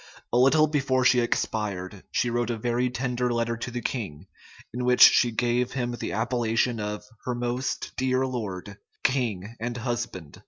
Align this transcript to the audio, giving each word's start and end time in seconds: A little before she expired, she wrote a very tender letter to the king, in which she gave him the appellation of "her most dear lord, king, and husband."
A 0.33 0.37
little 0.39 0.65
before 0.65 1.05
she 1.05 1.19
expired, 1.19 2.03
she 2.09 2.31
wrote 2.31 2.49
a 2.49 2.57
very 2.57 2.89
tender 2.89 3.31
letter 3.31 3.55
to 3.57 3.69
the 3.69 3.83
king, 3.83 4.25
in 4.73 4.83
which 4.83 5.01
she 5.01 5.29
gave 5.29 5.73
him 5.73 5.91
the 5.91 6.11
appellation 6.13 6.79
of 6.79 7.03
"her 7.25 7.35
most 7.35 7.91
dear 7.97 8.25
lord, 8.25 8.79
king, 9.03 9.55
and 9.59 9.77
husband." 9.77 10.39